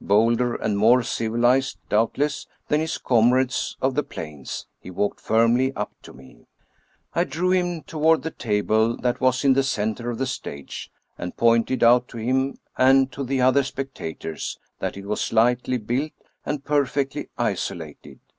[0.00, 5.92] Bolder and more civilized, doubtless, than his comrades of the plains, he walked firmly up
[6.04, 6.46] to me.
[7.12, 11.36] I drew him toward the table that was in the center of the stage, and
[11.36, 16.12] pointed out to him and to the other specta tors that it was slightly built
[16.46, 18.20] and perfectly isolated.